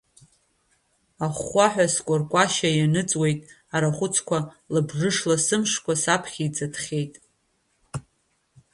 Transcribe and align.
Ахәхәаҳәа 1.25 1.85
скәаркәашьа 1.93 2.69
ианыҵуеит 2.73 3.39
арахәыцқәа, 3.75 4.37
лабжышла 4.73 5.35
сымшқәа 5.45 5.93
саԥхьа 6.03 6.43
иӡыҭхьеит. 6.47 7.13